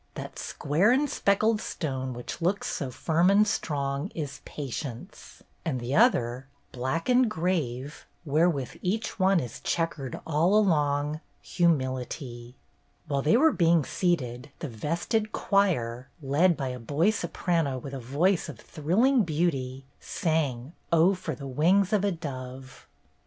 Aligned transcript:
that 0.15 0.39
square 0.39 1.05
& 1.07 1.07
speckled 1.07 1.61
stone 1.61 2.11
Which 2.11 2.41
looks 2.41 2.67
so 2.69 2.89
firm 2.89 3.29
and 3.29 3.47
strong, 3.47 4.11
Is 4.15 4.41
Patience*" 4.45 5.43
And 5.63 5.79
th* 5.79 5.93
other 5.93 6.47
black 6.71 7.07
and 7.07 7.29
grave, 7.29 8.07
wherewith 8.25 8.77
each 8.81 9.19
one 9.19 9.39
Is 9.39 9.59
checker'd 9.59 10.19
all 10.25 10.55
along, 10.55 11.21
HumilitieP 11.45 12.55
While 13.07 13.21
they 13.21 13.37
were 13.37 13.53
being 13.53 13.85
seated, 13.85 14.49
the 14.57 14.69
vested 14.69 15.31
choir, 15.33 16.09
led 16.19 16.57
by 16.57 16.69
a 16.69 16.79
boy 16.79 17.11
soprano 17.11 17.77
with 17.77 17.93
a 17.93 17.99
voice 17.99 18.49
of 18.49 18.57
thrilling 18.59 19.21
beauty, 19.23 19.85
sang 19.99 20.73
"Oh, 20.91 21.13
for 21.13 21.35
the 21.35 21.45
Wings 21.45 21.93
of 21.93 22.03
a 22.03 22.11
Dove!" 22.11 22.87